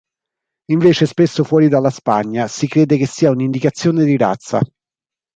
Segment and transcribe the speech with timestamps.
[0.71, 4.59] Invece spesso fuori dalla Spagna si crede che sia un’indicazione di razza.